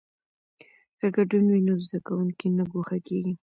که 0.99 1.07
ګډون 1.15 1.45
وي 1.49 1.61
نو 1.67 1.73
زده 1.85 1.99
کوونکی 2.07 2.47
نه 2.57 2.63
ګوښه 2.71 2.97
کیږي. 3.07 3.33